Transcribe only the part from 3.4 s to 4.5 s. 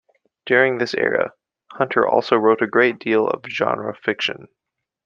genre fiction.